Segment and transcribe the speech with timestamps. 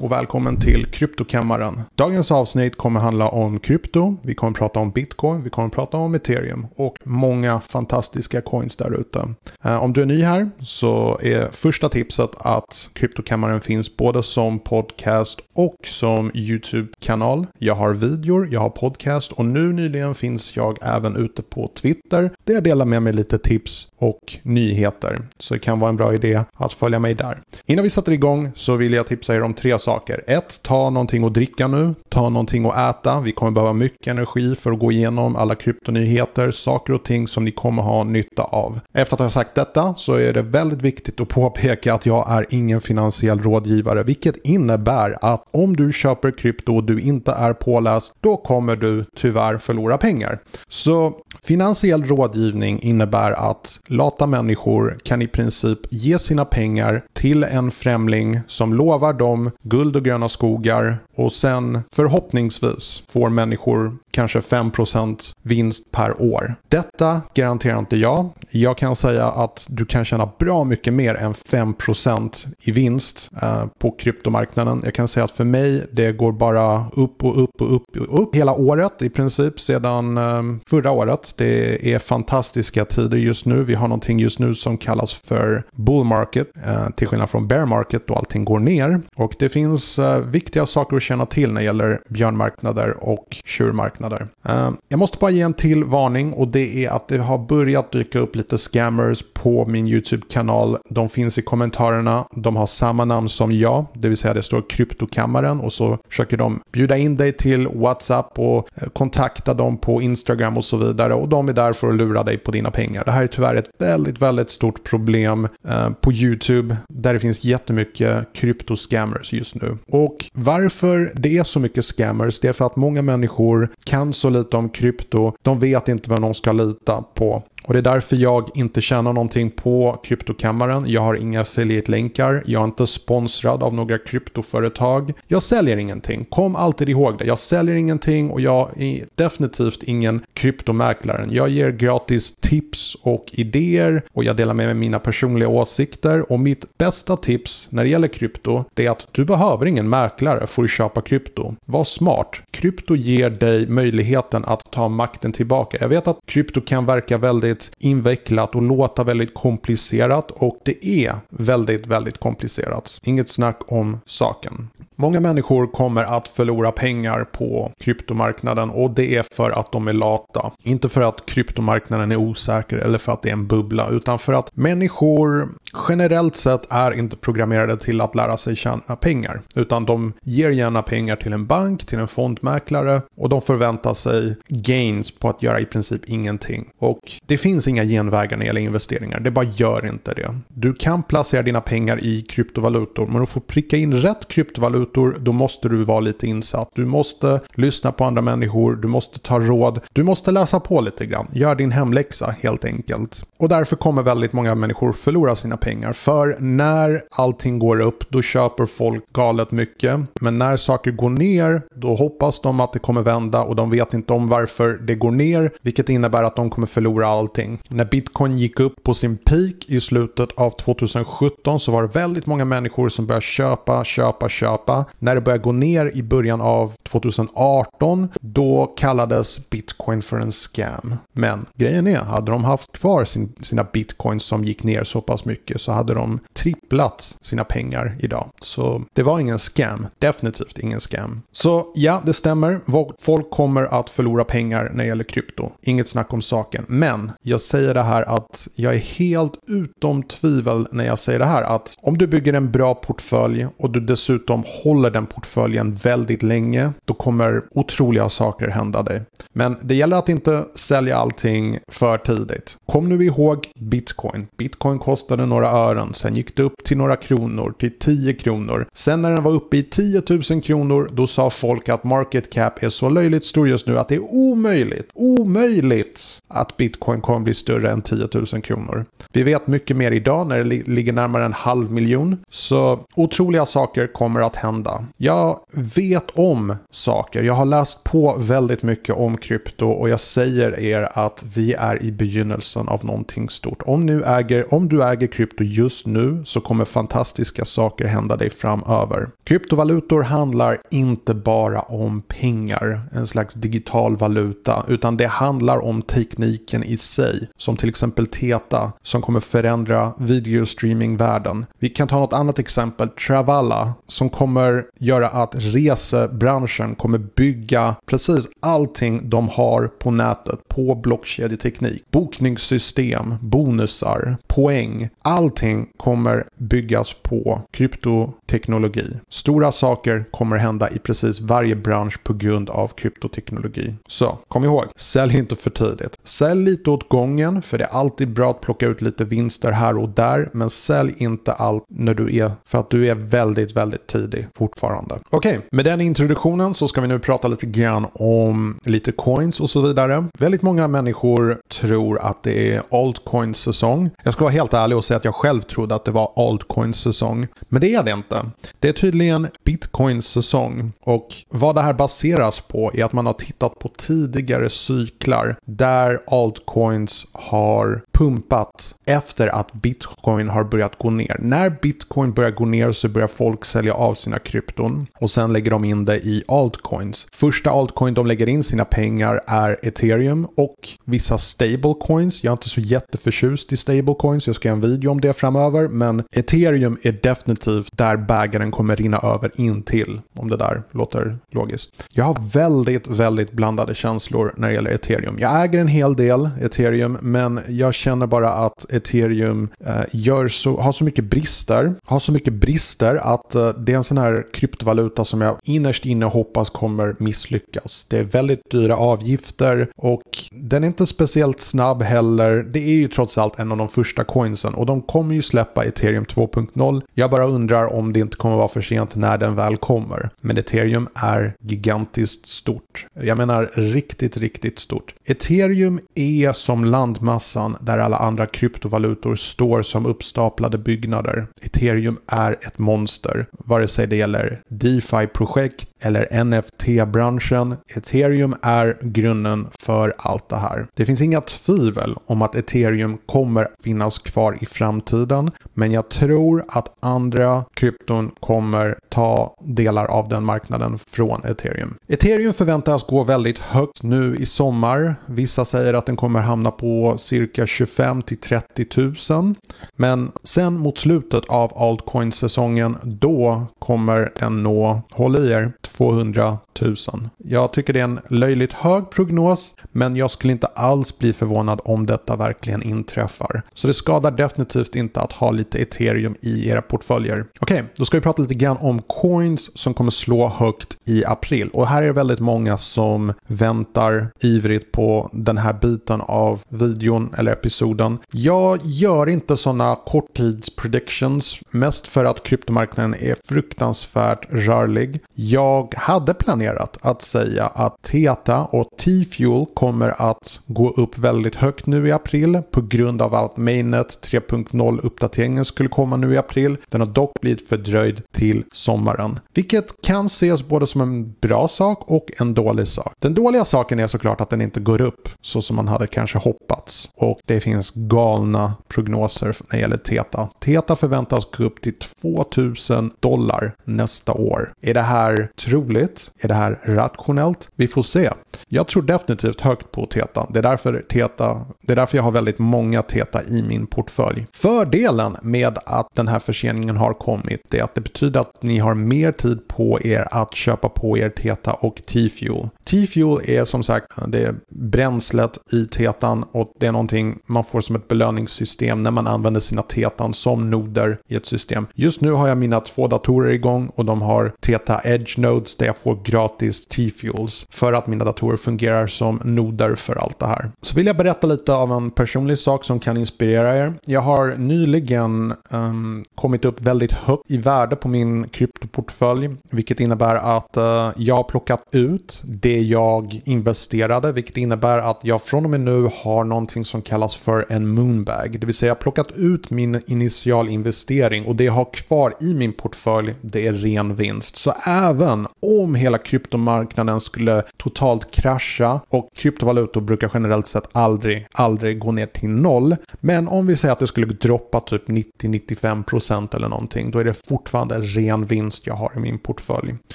[0.00, 1.80] och välkommen till Kryptokammaren.
[1.94, 6.14] Dagens avsnitt kommer handla om krypto, vi kommer prata om bitcoin, vi kommer prata om
[6.14, 9.34] ethereum och många fantastiska coins där ute.
[9.64, 14.58] Eh, om du är ny här så är första tipset att Kryptokammaren finns både som
[14.58, 17.46] podcast och som YouTube-kanal.
[17.58, 22.30] Jag har videor, jag har podcast och nu nyligen finns jag även ute på Twitter
[22.44, 25.18] där jag delar med mig lite tips och nyheter.
[25.38, 27.38] Så det kan vara en bra idé att följa mig där.
[27.66, 29.87] Innan vi sätter igång så vill jag tipsa er om tre saker.
[30.26, 31.94] Ett, ta någonting att dricka nu.
[32.08, 33.20] Ta någonting att äta.
[33.20, 37.44] Vi kommer behöva mycket energi för att gå igenom alla kryptonyheter, saker och ting som
[37.44, 38.80] ni kommer ha nytta av.
[38.92, 42.46] Efter att ha sagt detta så är det väldigt viktigt att påpeka att jag är
[42.50, 48.14] ingen finansiell rådgivare, vilket innebär att om du köper krypto och du inte är påläst,
[48.20, 50.38] då kommer du tyvärr förlora pengar.
[50.68, 57.70] Så finansiell rådgivning innebär att lata människor kan i princip ge sina pengar till en
[57.70, 65.34] främling som lovar dem guld och gröna skogar och sen förhoppningsvis får människor kanske 5%
[65.42, 66.54] vinst per år.
[66.68, 68.30] Detta garanterar inte jag.
[68.50, 73.64] Jag kan säga att du kan tjäna bra mycket mer än 5% i vinst eh,
[73.78, 74.80] på kryptomarknaden.
[74.84, 78.22] Jag kan säga att för mig det går bara upp och upp och upp och
[78.22, 81.34] upp hela året i princip sedan eh, förra året.
[81.36, 83.62] Det är fantastiska tider just nu.
[83.62, 87.64] Vi har någonting just nu som kallas för bull market eh, till skillnad från bear
[87.64, 89.00] market då allting går ner.
[89.16, 89.67] Och det finns
[89.98, 94.28] eh, viktiga saker att känna till när det gäller björnmarknader och tjurmarknader.
[94.44, 97.92] Eh, jag måste bara ge en till varning och det är att det har börjat
[97.92, 100.78] dyka upp lite scammers på min YouTube-kanal.
[100.88, 102.24] De finns i kommentarerna.
[102.30, 106.36] De har samma namn som jag, det vill säga det står kryptokammaren och så försöker
[106.36, 111.14] de bjuda in dig till WhatsApp och eh, kontakta dem på Instagram och så vidare
[111.14, 113.04] och de är där för att lura dig på dina pengar.
[113.04, 117.44] Det här är tyvärr ett väldigt, väldigt stort problem eh, på YouTube där det finns
[117.44, 119.78] jättemycket kryptoscammers just nu.
[119.88, 124.30] Och varför det är så mycket scammers, det är för att många människor kan så
[124.30, 125.32] lite om krypto.
[125.42, 127.42] De vet inte vem de ska lita på.
[127.68, 130.84] Och det är därför jag inte tjänar någonting på kryptokammaren.
[130.86, 132.42] Jag har inga affiliate-länkar.
[132.46, 135.12] Jag är inte sponsrad av några kryptoföretag.
[135.26, 136.24] Jag säljer ingenting.
[136.24, 137.24] Kom alltid ihåg det.
[137.24, 141.26] Jag säljer ingenting och jag är definitivt ingen kryptomäklare.
[141.30, 146.32] Jag ger gratis tips och idéer och jag delar med mig mina personliga åsikter.
[146.32, 150.46] Och mitt bästa tips när det gäller krypto det är att du behöver ingen mäklare
[150.46, 151.54] för att köpa krypto.
[151.64, 152.36] Var smart.
[152.50, 155.78] Krypto ger dig möjligheten att ta makten tillbaka.
[155.80, 160.86] Jag vet att krypto kan verka väldigt väldigt invecklat och låta väldigt komplicerat och det
[160.86, 163.00] är väldigt, väldigt komplicerat.
[163.02, 164.68] Inget snack om saken.
[165.00, 169.92] Många människor kommer att förlora pengar på kryptomarknaden och det är för att de är
[169.92, 170.50] lata.
[170.62, 174.32] Inte för att kryptomarknaden är osäker eller för att det är en bubbla utan för
[174.32, 175.48] att människor
[175.88, 179.40] generellt sett är inte programmerade till att lära sig tjäna pengar.
[179.54, 184.36] Utan de ger gärna pengar till en bank, till en fondmäklare och de förväntar sig
[184.48, 186.68] gains på att göra i princip ingenting.
[186.78, 189.20] Och det finns inga genvägar när det gäller investeringar.
[189.20, 190.34] Det bara gör inte det.
[190.48, 195.24] Du kan placera dina pengar i kryptovalutor men du får pricka in rätt kryptovalutor kryptovalutor,
[195.24, 196.70] då måste du vara lite insatt.
[196.74, 201.06] Du måste lyssna på andra människor, du måste ta råd, du måste läsa på lite
[201.06, 201.26] grann.
[201.32, 203.22] Gör din hemläxa helt enkelt.
[203.38, 205.92] Och därför kommer väldigt många människor förlora sina pengar.
[205.92, 210.00] För när allting går upp, då köper folk galet mycket.
[210.20, 213.94] Men när saker går ner, då hoppas de att det kommer vända och de vet
[213.94, 217.58] inte om varför det går ner, vilket innebär att de kommer förlora allting.
[217.68, 222.26] När bitcoin gick upp på sin peak i slutet av 2017 så var det väldigt
[222.26, 226.72] många människor som började köpa, köpa, köpa när det började gå ner i början av
[226.82, 230.94] 2018, då kallades bitcoin för en scam.
[231.12, 235.24] Men grejen är, hade de haft kvar sin, sina bitcoins som gick ner så pass
[235.24, 238.30] mycket så hade de tripplat sina pengar idag.
[238.40, 239.86] Så det var ingen scam.
[239.98, 241.22] Definitivt ingen scam.
[241.32, 242.60] Så ja, det stämmer.
[242.98, 245.50] Folk kommer att förlora pengar när det gäller krypto.
[245.62, 246.64] Inget snack om saken.
[246.68, 251.24] Men jag säger det här att jag är helt utom tvivel när jag säger det
[251.24, 256.22] här att om du bygger en bra portfölj och du dessutom håller den portföljen väldigt
[256.22, 259.02] länge, då kommer otroliga saker hända dig.
[259.32, 262.56] Men det gäller att inte sälja allting för tidigt.
[262.66, 264.26] Kom nu ihåg bitcoin.
[264.38, 268.66] Bitcoin kostade några ören, sen gick det upp till några kronor, till 10 kronor.
[268.72, 272.62] Sen när den var uppe i 10 000 kronor, då sa folk att market cap
[272.62, 277.34] är så löjligt stor just nu att det är omöjligt, omöjligt att bitcoin kommer bli
[277.34, 278.84] större än 10 000 kronor.
[279.12, 282.16] Vi vet mycket mer idag när det ligger närmare en halv miljon.
[282.30, 284.84] Så otroliga saker kommer att hända hända.
[284.96, 285.40] Jag
[285.76, 287.22] vet om saker.
[287.22, 291.82] Jag har läst på väldigt mycket om krypto och jag säger er att vi är
[291.82, 293.62] i begynnelsen av någonting stort.
[293.66, 298.30] Om, nu äger, om du äger krypto just nu så kommer fantastiska saker hända dig
[298.30, 299.08] framöver.
[299.24, 306.64] Kryptovalutor handlar inte bara om pengar, en slags digital valuta, utan det handlar om tekniken
[306.64, 307.28] i sig.
[307.36, 311.46] Som till exempel Teta som kommer förändra videostreamingvärlden.
[311.58, 317.74] Vi kan ta något annat exempel, Travala, som kommer kommer göra att resebranschen kommer bygga
[317.86, 321.84] precis allting de har på nätet på blockkedjeteknik.
[321.90, 324.88] Bokningssystem, bonusar, poäng.
[325.02, 328.96] Allting kommer byggas på kryptoteknologi.
[329.08, 333.74] Stora saker kommer hända i precis varje bransch på grund av kryptoteknologi.
[333.86, 335.98] Så kom ihåg, sälj inte för tidigt.
[336.04, 339.78] Sälj lite åt gången för det är alltid bra att plocka ut lite vinster här
[339.78, 340.28] och där.
[340.32, 344.94] Men sälj inte allt när du är, för att du är väldigt, väldigt tidig fortfarande.
[345.10, 349.40] Okej, okay, med den introduktionen så ska vi nu prata lite grann om lite coins
[349.40, 350.04] och så vidare.
[350.18, 353.90] Väldigt många människor tror att det är altcoins säsong.
[354.02, 356.76] Jag ska vara helt ärlig och säga att jag själv trodde att det var altcoins
[356.76, 357.26] säsong.
[357.48, 358.26] Men det är det inte.
[358.58, 360.72] Det är tydligen bitcoins säsong.
[360.80, 366.00] Och vad det här baseras på är att man har tittat på tidigare cyklar där
[366.06, 371.16] altcoins har pumpat efter att bitcoin har börjat gå ner.
[371.18, 375.50] När bitcoin börjar gå ner så börjar folk sälja av sina krypton och sen lägger
[375.50, 377.06] de in det i altcoins.
[377.12, 382.24] Första altcoin de lägger in sina pengar är ethereum och vissa stablecoins.
[382.24, 385.68] Jag är inte så jätteförtjust i stablecoins, jag ska göra en video om det framöver,
[385.68, 391.18] men ethereum är definitivt där bägaren kommer rinna över in till, om det där låter
[391.30, 391.84] logiskt.
[391.92, 395.18] Jag har väldigt, väldigt blandade känslor när det gäller ethereum.
[395.18, 400.60] Jag äger en hel del ethereum, men jag känner bara att ethereum eh, gör så,
[400.60, 404.07] har så mycket brister, har så mycket brister att eh, det är en sån här
[404.32, 407.86] kryptovaluta som jag innerst inne hoppas kommer misslyckas.
[407.90, 412.42] Det är väldigt dyra avgifter och den är inte speciellt snabb heller.
[412.50, 415.64] Det är ju trots allt en av de första coinsen och de kommer ju släppa
[415.64, 416.82] ethereum 2.0.
[416.94, 420.10] Jag bara undrar om det inte kommer vara för sent när den väl kommer.
[420.20, 422.86] Men ethereum är gigantiskt stort.
[423.00, 424.94] Jag menar riktigt, riktigt stort.
[425.04, 431.26] Ethereum är som landmassan där alla andra kryptovalutor står som uppstaplade byggnader.
[431.42, 437.56] Ethereum är ett monster, vare sig det gäller DeFi-projekt eller NFT-branschen.
[437.76, 440.66] Ethereum är grunden för allt det här.
[440.74, 446.44] Det finns inga tvivel om att ethereum kommer finnas kvar i framtiden, men jag tror
[446.48, 451.74] att andra krypton kommer ta delar av den marknaden från ethereum.
[451.88, 454.96] Ethereum förväntas gå väldigt högt nu i sommar.
[455.06, 458.66] Vissa säger att den kommer hamna på cirka 25 till 30
[459.10, 459.34] 000.
[459.76, 466.76] Men sen mot slutet av altcoin-säsongen då kommer den nå, håll i er, 200 000.
[467.18, 471.60] Jag tycker det är en löjligt hög prognos, men jag skulle inte alls bli förvånad
[471.64, 473.42] om detta verkligen inträffar.
[473.54, 477.26] Så det skadar definitivt inte att ha lite ethereum i era portföljer.
[477.40, 481.04] Okej, okay, då ska vi prata lite grann om coins som kommer slå högt i
[481.04, 481.50] april.
[481.52, 487.14] Och här är det väldigt många som väntar ivrigt på den här biten av videon
[487.18, 487.98] eller episoden.
[488.10, 495.00] Jag gör inte sådana korttidspredictions, mest för att kryptomarknaden är fruktansvärt rörlig.
[495.14, 501.34] Jag jag hade planerat att säga att Teta och T-Fuel kommer att gå upp väldigt
[501.34, 506.16] högt nu i april på grund av att Mainnet 3.0 uppdateringen skulle komma nu i
[506.16, 506.56] april.
[506.68, 511.90] Den har dock blivit fördröjd till sommaren, vilket kan ses både som en bra sak
[511.90, 512.92] och en dålig sak.
[512.98, 516.18] Den dåliga saken är såklart att den inte går upp så som man hade kanske
[516.18, 520.28] hoppats och det finns galna prognoser när det gäller Teta.
[520.40, 524.52] Teta förväntas gå upp till 2000 dollar nästa år.
[524.60, 526.10] Är det här troligt?
[526.20, 527.48] Är det här rationellt?
[527.56, 528.10] Vi får se.
[528.48, 530.26] Jag tror definitivt högt på Teta.
[530.30, 534.26] Det är därför, teta, det är därför jag har väldigt många Teta i min portfölj.
[534.32, 538.74] Fördelen med att den här förseningen har kommit är att det betyder att ni har
[538.74, 542.48] mer tid på er att köpa på er Teta och T-Fuel.
[542.64, 547.60] T-Fuel är som sagt det är bränslet i Tetan och det är någonting man får
[547.60, 551.66] som ett belöningssystem när man använder sina Tetan som noder i ett system.
[551.74, 555.56] Just nu har jag mina två datorer igång och de har Teta Edge Node downloads
[555.56, 560.26] där jag får gratis T-fuels för att mina datorer fungerar som noder för allt det
[560.26, 560.50] här.
[560.60, 563.72] Så vill jag berätta lite av en personlig sak som kan inspirera er.
[563.86, 570.14] Jag har nyligen um, kommit upp väldigt högt i värde på min kryptoportfölj, vilket innebär
[570.14, 575.50] att uh, jag har plockat ut det jag investerade, vilket innebär att jag från och
[575.50, 579.12] med nu har någonting som kallas för en moonbag, det vill säga jag har plockat
[579.12, 583.94] ut min initial investering och det jag har kvar i min portfölj, det är ren
[583.94, 584.36] vinst.
[584.36, 591.78] Så även om hela kryptomarknaden skulle totalt krascha och kryptovalutor brukar generellt sett aldrig, aldrig
[591.78, 592.76] gå ner till noll.
[593.00, 597.26] Men om vi säger att det skulle droppa typ 90-95% eller någonting, då är det
[597.28, 599.74] fortfarande ren vinst jag har i min portfölj.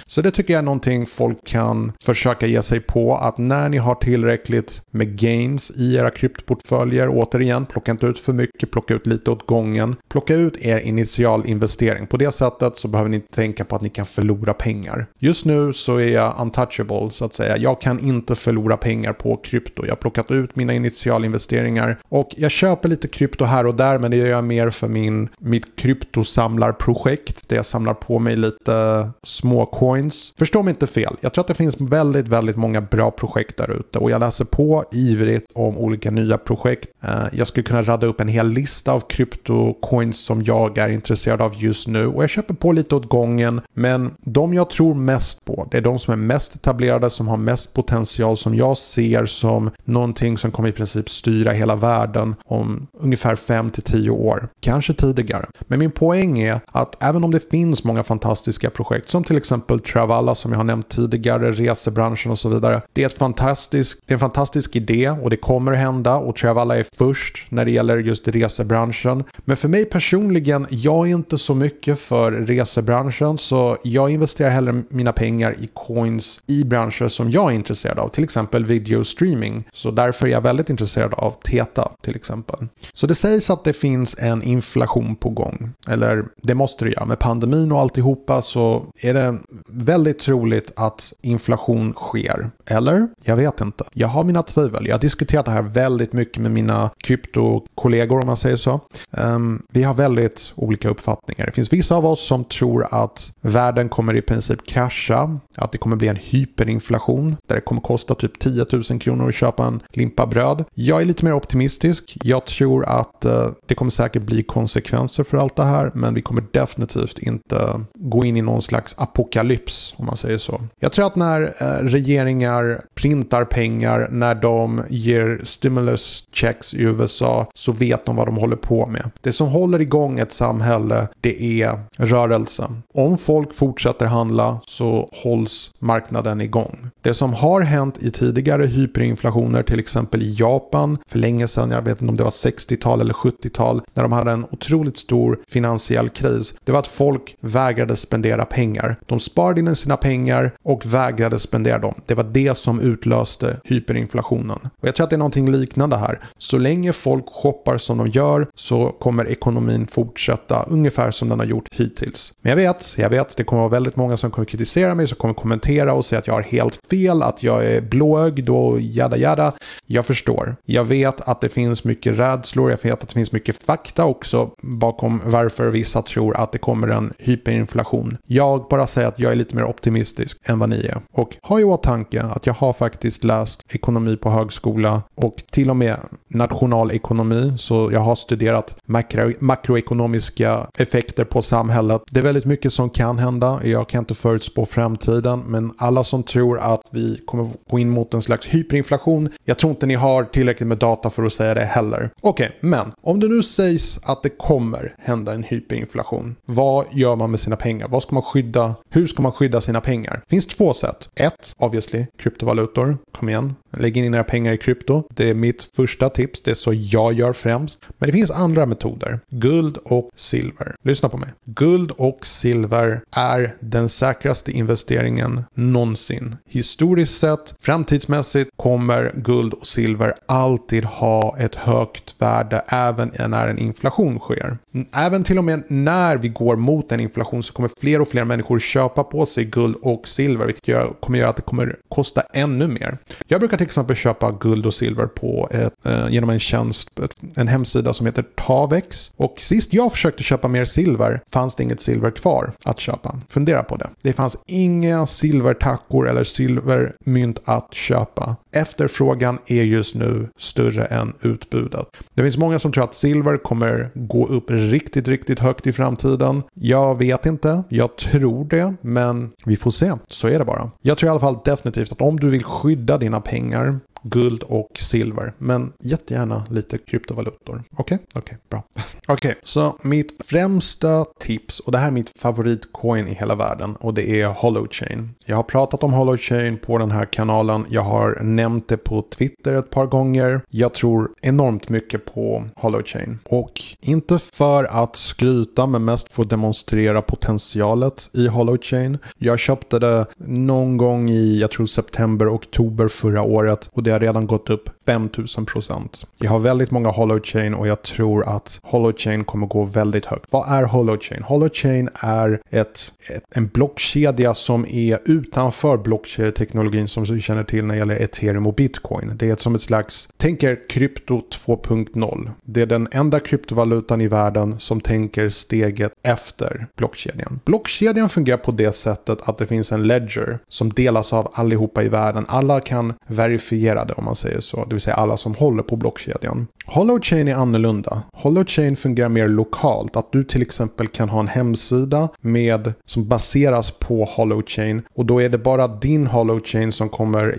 [0.06, 3.78] Så det tycker jag är någonting folk kan försöka ge sig på, att när ni
[3.78, 9.08] har tillräckligt med gains i era kryptoportföljer, återigen, plocka inte ut för mycket, plocka ut
[9.08, 12.08] lite åt gången, plocka ut er initialinvestering.
[12.08, 15.06] På det sättet så behöver ni inte tänka på att ni kan förlora pengar.
[15.24, 17.58] Just nu så är jag untouchable så att säga.
[17.58, 19.86] Jag kan inte förlora pengar på krypto.
[19.86, 24.12] Jag har plockat ut mina initialinvesteringar och jag köper lite krypto här och där men
[24.12, 29.66] det gör jag mer för min, mitt kryptosamlarprojekt där jag samlar på mig lite små
[29.66, 30.34] coins.
[30.38, 31.16] Förstå mig inte fel.
[31.22, 34.46] Jag tror att det finns väldigt, väldigt många bra projekt där ute och jag läser
[34.46, 36.90] på ivrigt om olika nya projekt.
[37.02, 41.42] Eh, jag skulle kunna radda upp en hel lista av kryptocoins som jag är intresserad
[41.42, 45.46] av just nu och jag köper på lite åt gången men de jag tror mest
[45.46, 49.26] på det är de som är mest etablerade som har mest potential som jag ser
[49.26, 54.48] som någonting som kommer i princip styra hela världen om ungefär 5 till 10 år.
[54.60, 55.46] Kanske tidigare.
[55.60, 59.80] Men min poäng är att även om det finns många fantastiska projekt som till exempel
[59.80, 62.82] Travalla som jag har nämnt tidigare, resebranschen och så vidare.
[62.94, 66.78] Det är, ett fantastisk, det är en fantastisk idé och det kommer hända och Travalla
[66.78, 69.24] är först när det gäller just resebranschen.
[69.38, 74.84] Men för mig personligen, jag är inte så mycket för resebranschen så jag investerar hellre
[74.94, 79.64] mina pengar i coins i branscher som jag är intresserad av, till exempel video streaming.
[79.74, 82.68] Så därför är jag väldigt intresserad av TETA till exempel.
[82.94, 85.74] Så det sägs att det finns en inflation på gång.
[85.88, 87.06] Eller det måste det göra.
[87.06, 89.38] Med pandemin och alltihopa så är det
[89.70, 92.50] väldigt troligt att inflation sker.
[92.66, 93.08] Eller?
[93.24, 93.84] Jag vet inte.
[93.94, 94.88] Jag har mina tvivel.
[94.88, 98.80] Jag har diskuterat det här väldigt mycket med mina kryptokollegor om man säger så.
[99.12, 101.46] Um, vi har väldigt olika uppfattningar.
[101.46, 105.40] Det finns vissa av oss som tror att världen kommer i princip krascha.
[105.56, 109.36] Att det kommer bli en hyperinflation där det kommer kosta typ 10 000 kronor att
[109.36, 110.64] köpa en limpa bröd.
[110.74, 112.18] Jag är lite mer optimistisk.
[112.24, 116.22] Jag tror att eh, det kommer säkert bli konsekvenser för allt det här men vi
[116.22, 120.62] kommer definitivt inte gå in i någon slags apokalyps om man säger så.
[120.80, 127.48] Jag tror att när eh, regeringar printar pengar, när de ger stimulus checks i USA
[127.54, 129.12] så vet de vad de håller på med.
[129.22, 132.84] Det som håller igång ett samhälle det är rörelsen.
[132.94, 136.90] Om folk fortsätter handla så hålls marknaden igång.
[137.02, 141.82] Det som har hänt i tidigare hyperinflationer, till exempel i Japan för länge sedan, jag
[141.82, 146.10] vet inte om det var 60-tal eller 70-tal, när de hade en otroligt stor finansiell
[146.10, 148.96] kris, det var att folk vägrade spendera pengar.
[149.06, 151.94] De sparade in sina pengar och vägrade spendera dem.
[152.06, 154.60] Det var det som utlöste hyperinflationen.
[154.82, 156.20] Och jag tror att det är någonting liknande här.
[156.38, 161.46] Så länge folk shoppar som de gör så kommer ekonomin fortsätta ungefär som den har
[161.46, 162.34] gjort hittills.
[162.42, 164.63] Men jag vet, jag vet, det kommer vara väldigt många som kommer kritisera
[164.96, 168.50] mig, som kommer kommentera och säga att jag har helt fel, att jag är blåögd
[168.50, 169.54] och jada jada.
[169.86, 170.56] Jag förstår.
[170.66, 174.50] Jag vet att det finns mycket rädslor, jag vet att det finns mycket fakta också
[174.62, 178.18] bakom varför vissa tror att det kommer en hyperinflation.
[178.26, 181.02] Jag bara säger att jag är lite mer optimistisk än vad ni är.
[181.12, 185.78] Och ha i åtanke att jag har faktiskt läst ekonomi på högskola och till och
[185.78, 187.54] med nationalekonomi.
[187.58, 192.02] Så jag har studerat makro, makroekonomiska effekter på samhället.
[192.12, 193.60] Det är väldigt mycket som kan hända.
[193.64, 195.40] Jag kan inte förutspå framtiden.
[195.48, 199.30] Men alla som tror att vi kommer gå in mot en slags hyperinflation.
[199.46, 202.10] Jag tror inte ni har tillräckligt med data för att säga det heller.
[202.22, 206.36] Okej, okay, men om det nu sägs att det kommer hända en hyperinflation.
[206.46, 207.88] Vad gör man med sina pengar?
[207.88, 208.76] Vad ska man skydda?
[208.90, 210.22] Hur ska man skydda sina pengar?
[210.24, 211.10] Det finns två sätt.
[211.16, 212.98] Ett, obviously, kryptovalutor.
[213.12, 215.04] Kom igen, lägg in era pengar i krypto.
[215.10, 216.42] Det är mitt första tips.
[216.42, 217.82] Det är så jag gör främst.
[217.98, 219.20] Men det finns andra metoder.
[219.30, 220.76] Guld och silver.
[220.84, 221.30] Lyssna på mig.
[221.46, 226.36] Guld och silver är den säkraste investeringen någonsin.
[226.46, 233.60] Historiskt sett, framtidsmässigt kommer guld och silver alltid ha ett högt värde även när en
[233.60, 234.58] inflation sker.
[234.94, 238.08] Även till och med när vi går mot en inflation så kommer kommer fler och
[238.08, 241.76] fler människor köpa på sig guld och silver, vilket gör, kommer göra att det kommer
[241.90, 242.98] kosta ännu mer.
[243.28, 246.90] Jag brukar till exempel köpa guld och silver på ett, eh, genom en tjänst,
[247.36, 249.12] en hemsida som heter Tavex.
[249.18, 253.20] Och sist jag försökte köpa mer silver fanns det inget silver kvar att köpa.
[253.30, 253.90] Fundera på det.
[254.02, 258.36] Det fanns inga silvertackor eller silvermynt att köpa.
[258.52, 261.88] Efterfrågan är just nu större än utbudet.
[262.14, 266.44] Det finns många som tror att silver kommer gå upp riktigt, riktigt högt i framtiden.
[266.54, 267.64] Jag vet inte.
[267.70, 269.92] Jag tror det, men vi får se.
[270.08, 270.72] Så är det bara.
[270.82, 274.80] Jag tror i alla fall definitivt att om du vill skydda dina pengar guld och
[274.80, 275.34] silver.
[275.38, 277.64] Men jättegärna lite kryptovalutor.
[277.72, 277.96] Okej?
[277.96, 277.98] Okay?
[278.14, 278.64] Okej, okay, bra.
[279.08, 283.76] Okej, okay, så mitt främsta tips, och det här är mitt favoritcoin i hela världen,
[283.76, 285.10] och det är Holochain.
[285.26, 287.66] Jag har pratat om Holochain på den här kanalen.
[287.70, 290.42] Jag har nämnt det på Twitter ett par gånger.
[290.50, 293.20] Jag tror enormt mycket på Holochain.
[293.24, 298.98] Och inte för att skryta, men mest för att demonstrera potentialet i Holochain.
[299.18, 303.70] Jag köpte det någon gång i, jag tror september, oktober förra året.
[303.72, 306.06] Och det har redan gått upp 5000%.
[306.18, 310.26] Jag har väldigt många Holochain och jag tror att Holochain kommer gå väldigt högt.
[310.30, 311.24] Vad är Holochain?
[311.24, 317.76] Holochain är ett, ett, en blockkedja som är utanför blockkedjeteknologin som vi känner till när
[317.76, 319.12] det gäller ethereum och bitcoin.
[319.16, 322.32] Det är som ett slags, tänk er krypto 2.0.
[322.44, 327.40] Det är den enda kryptovalutan i världen som tänker steget efter blockkedjan.
[327.46, 331.90] Blockkedjan fungerar på det sättet att det finns en ledger som delas av allihopa i
[331.90, 332.26] världen.
[332.28, 335.76] Alla kan verifiera det om man säger så det vill säga alla som håller på
[335.76, 336.48] blockkedjan.
[336.66, 338.02] Holochain är annorlunda.
[338.14, 339.96] Holochain fungerar mer lokalt.
[339.96, 345.22] Att du till exempel kan ha en hemsida med, som baseras på Holochain och då
[345.22, 347.36] är det bara din Holochain som kommer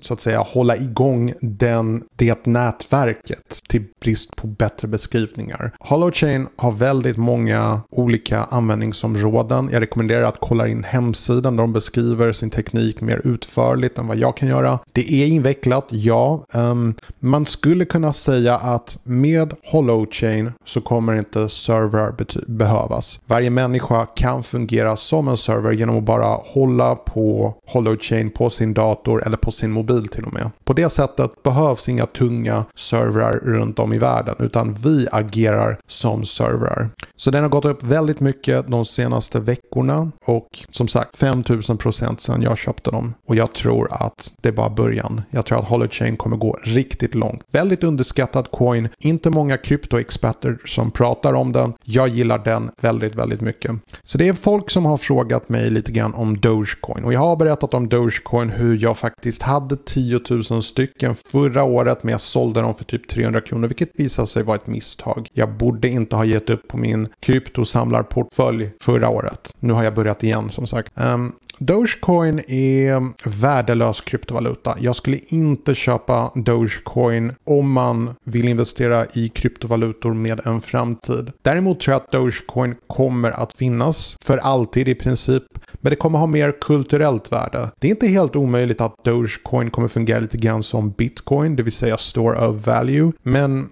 [0.00, 5.72] så att säga hålla igång den, det nätverket till brist på bättre beskrivningar.
[5.78, 9.68] Holochain har väldigt många olika användningsområden.
[9.72, 14.16] Jag rekommenderar att kolla in hemsidan där de beskriver sin teknik mer utförligt än vad
[14.16, 14.78] jag kan göra.
[14.92, 16.44] Det är invecklat, ja.
[16.52, 22.14] Um, man skulle kunna säga att med Holochain så kommer inte servrar
[22.46, 23.20] behövas.
[23.26, 28.74] Varje människa kan fungera som en server genom att bara hålla på Holochain på sin
[28.74, 30.50] dator eller på sin mobil till och med.
[30.64, 36.24] På det sättet behövs inga tunga servrar runt om i världen utan vi agerar som
[36.24, 36.88] servrar.
[37.16, 42.42] Så den har gått upp väldigt mycket de senaste veckorna och som sagt 5000% sedan
[42.42, 43.14] jag köpte dem.
[43.28, 45.22] Och jag tror att det är bara början.
[45.30, 47.42] Jag tror att Holochain kommer gå riktigt långt.
[47.52, 48.88] Väldigt underskattad coin.
[48.98, 51.72] Inte många kryptoexperter som pratar om den.
[51.84, 53.70] Jag gillar den väldigt, väldigt mycket.
[54.04, 57.04] Så det är folk som har frågat mig lite grann om Dogecoin.
[57.04, 62.02] Och jag har berättat om Dogecoin hur jag faktiskt hade 10 000 stycken förra året
[62.02, 65.28] men jag sålde dem för typ 300 kronor vilket visade sig vara ett misstag.
[65.32, 69.54] Jag borde inte ha gett upp på min kryptosamlarportfölj förra året.
[69.60, 70.92] Nu har jag börjat igen som sagt.
[70.94, 74.76] Um, Dogecoin är värdelös kryptovaluta.
[74.80, 81.32] Jag skulle inte köpa Dogecoin om man vill investera i kryptovalutor med en framtid.
[81.42, 85.42] Däremot tror jag att Dogecoin kommer att finnas för alltid i princip.
[85.72, 87.70] Men det kommer ha mer kulturellt värde.
[87.80, 91.72] Det är inte helt omöjligt att Dogecoin kommer fungera lite grann som Bitcoin, det vill
[91.72, 93.12] säga store of value.
[93.22, 93.68] Men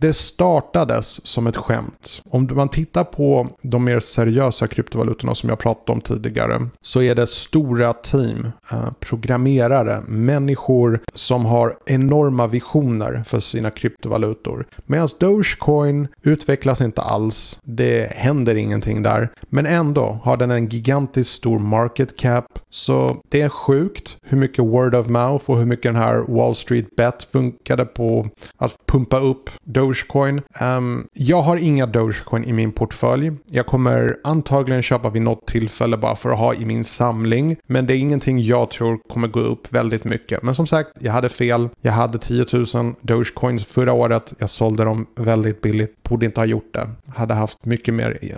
[0.00, 2.22] det startades som ett skämt.
[2.30, 7.14] Om man tittar på de mer seriösa kryptovalutorna som jag pratade om tidigare så är
[7.14, 14.66] det stora team, eh, programmerare, människor som har enorma visioner för sina kryptovalutor.
[14.86, 17.58] Medan Dogecoin utvecklas inte alls.
[17.62, 19.28] Det händer ingenting där.
[19.48, 22.58] Men ändå har den en gigantiskt stor market cap.
[22.70, 26.54] Så det är sjukt hur mycket word of mouth och hur mycket den här Wall
[26.54, 30.42] Street Bet funkade på att pumpa upp Dogecoin.
[30.60, 33.32] Um, jag har inga Dogecoin i min portfölj.
[33.46, 37.56] Jag kommer antagligen köpa vid något tillfälle bara för att ha i min samling.
[37.66, 40.42] Men det är ingenting jag tror kommer gå upp väldigt mycket.
[40.42, 41.68] Men som sagt, jag hade fel.
[41.80, 44.32] Jag hade 10 000 Dogecoins förra året.
[44.38, 45.99] Jag sålde dem väldigt billigt.
[46.10, 46.90] Borde inte ha gjort det.
[47.14, 48.34] Hade haft mycket mer i,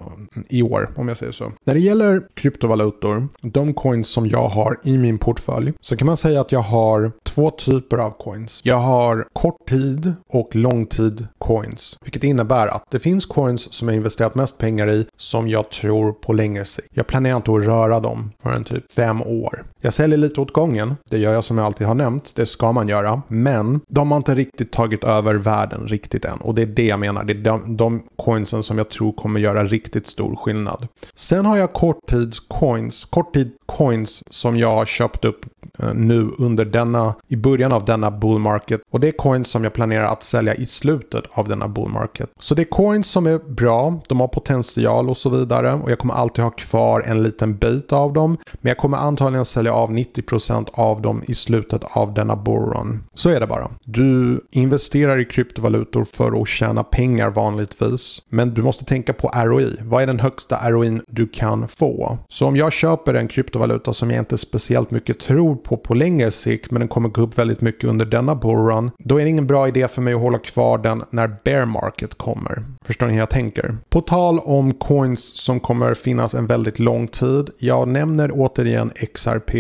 [0.49, 1.53] i år om jag säger så.
[1.65, 6.17] När det gäller kryptovalutor, de coins som jag har i min portfölj, så kan man
[6.17, 8.61] säga att jag har två typer av coins.
[8.63, 11.97] Jag har kort tid och lång tid coins.
[12.05, 16.13] Vilket innebär att det finns coins som jag investerat mest pengar i som jag tror
[16.13, 16.89] på längre sikt.
[16.95, 19.65] Jag planerar inte att röra dem förrän typ fem år.
[19.81, 20.95] Jag säljer lite åt gången.
[21.11, 22.33] Det gör jag som jag alltid har nämnt.
[22.37, 23.23] Det ska man göra.
[23.29, 26.39] Men de har inte riktigt tagit över världen riktigt än.
[26.39, 27.25] Och det är det jag menar.
[27.25, 30.89] Det är de, de coinsen som jag tror kommer göra riktigt stor skillnad.
[31.15, 33.05] Sen har jag korttidscoins.
[33.05, 35.47] Korttid coins som jag har köpt upp
[35.83, 38.81] Eh, nu under denna, i början av denna bull market.
[38.91, 42.31] Och det är coins som jag planerar att sälja i slutet av denna bull market.
[42.39, 45.73] Så det är coins som är bra, de har potential och så vidare.
[45.73, 48.39] Och jag kommer alltid ha kvar en liten bit av dem.
[48.53, 53.05] Men jag kommer antagligen sälja av 90% av dem i slutet av denna bullrun.
[53.15, 53.71] Så är det bara.
[53.85, 58.23] Du investerar i kryptovalutor för att tjäna pengar vanligtvis.
[58.29, 59.77] Men du måste tänka på ROI.
[59.83, 62.19] Vad är den högsta ROI du kan få?
[62.29, 66.31] Så om jag köper en kryptovaluta som jag inte speciellt mycket tror på på längre
[66.31, 68.91] sikt men den kommer gå upp väldigt mycket under denna bullrun.
[68.99, 72.15] Då är det ingen bra idé för mig att hålla kvar den när bear market
[72.15, 72.65] kommer.
[72.85, 73.77] Förstår ni hur jag tänker?
[73.91, 77.51] På tal om coins som kommer finnas en väldigt lång tid.
[77.59, 79.51] Jag nämner återigen XRP.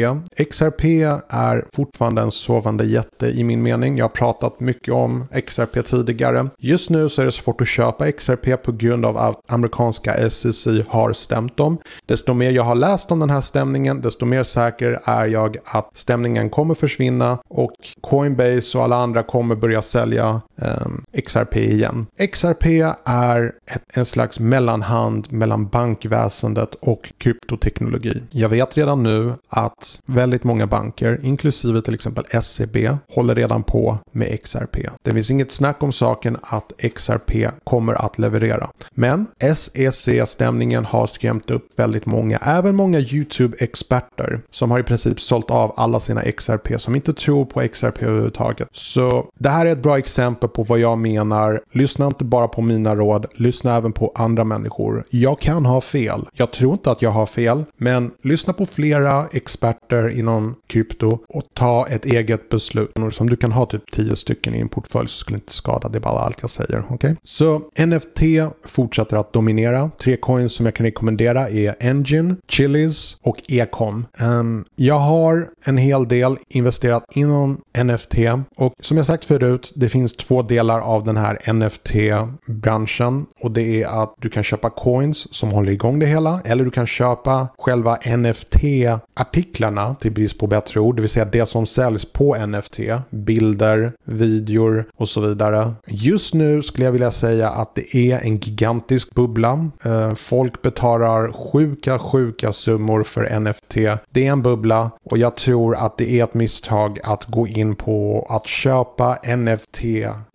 [0.50, 0.84] XRP
[1.28, 3.96] är fortfarande en sovande jätte i min mening.
[3.96, 6.48] Jag har pratat mycket om XRP tidigare.
[6.58, 10.66] Just nu så är det svårt att köpa XRP på grund av att amerikanska SEC
[10.88, 11.78] har stämt dem.
[12.06, 15.90] Desto mer jag har läst om den här stämningen, desto mer säker är jag att
[15.92, 22.06] stämningen kommer försvinna och Coinbase och alla andra kommer börja sälja eh, XRP igen.
[22.32, 22.66] XRP
[23.04, 28.22] är ett, en slags mellanhand mellan bankväsendet och kryptoteknologi.
[28.30, 32.76] Jag vet redan nu att väldigt många banker, inklusive till exempel SEB,
[33.14, 34.76] håller redan på med XRP.
[35.02, 38.70] Det finns inget snack om saken att XRP kommer att leverera.
[38.94, 45.50] Men SEC-stämningen har skrämt upp väldigt många, även många YouTube-experter som har i princip sålt
[45.50, 48.68] av alla sina XRP som inte tror på XRP överhuvudtaget.
[48.72, 51.62] Så det här är ett bra exempel på vad jag menar.
[51.72, 55.04] Lyssna inte bara på mina råd, lyssna även på andra människor.
[55.10, 56.28] Jag kan ha fel.
[56.32, 61.42] Jag tror inte att jag har fel, men lyssna på flera experter inom krypto och
[61.54, 62.90] ta ett eget beslut.
[63.12, 65.88] Som du kan ha typ tio stycken i en portfölj så skulle inte skada.
[65.88, 66.84] Det är bara allt jag säger.
[66.90, 67.14] Okay?
[67.24, 68.20] Så NFT
[68.64, 69.90] fortsätter att dominera.
[70.02, 74.06] Tre coins som jag kan rekommendera är Engine, Chilis och Ecom.
[74.20, 78.14] Um, jag har en en hel del investerat inom NFT
[78.56, 83.82] och som jag sagt förut, det finns två delar av den här NFT-branschen och det
[83.82, 87.48] är att du kan köpa coins som håller igång det hela eller du kan köpa
[87.58, 92.78] själva NFT-artiklarna till brist på bättre ord, det vill säga det som säljs på NFT,
[93.10, 95.72] bilder, videor och så vidare.
[95.86, 99.70] Just nu skulle jag vilja säga att det är en gigantisk bubbla.
[99.84, 103.74] Eh, folk betalar sjuka, sjuka summor för NFT.
[104.10, 107.76] Det är en bubbla och jag tror att det är ett misstag att gå in
[107.76, 109.80] på att köpa NFT